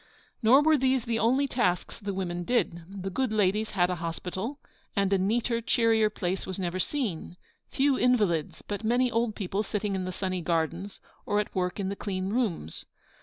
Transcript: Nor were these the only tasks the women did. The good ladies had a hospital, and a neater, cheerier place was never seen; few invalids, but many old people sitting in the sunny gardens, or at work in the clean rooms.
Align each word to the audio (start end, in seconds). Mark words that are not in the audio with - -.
Nor 0.41 0.63
were 0.63 0.79
these 0.79 1.05
the 1.05 1.19
only 1.19 1.47
tasks 1.47 1.99
the 1.99 2.11
women 2.15 2.43
did. 2.43 2.81
The 3.03 3.11
good 3.11 3.31
ladies 3.31 3.69
had 3.77 3.91
a 3.91 3.97
hospital, 4.01 4.57
and 4.95 5.13
a 5.13 5.19
neater, 5.19 5.61
cheerier 5.61 6.09
place 6.09 6.47
was 6.47 6.57
never 6.57 6.79
seen; 6.79 7.37
few 7.69 7.99
invalids, 7.99 8.63
but 8.67 8.83
many 8.83 9.11
old 9.11 9.35
people 9.35 9.61
sitting 9.61 9.93
in 9.93 10.05
the 10.05 10.11
sunny 10.11 10.41
gardens, 10.41 11.01
or 11.23 11.39
at 11.39 11.53
work 11.53 11.79
in 11.79 11.89
the 11.89 11.95
clean 11.95 12.29
rooms. 12.29 12.87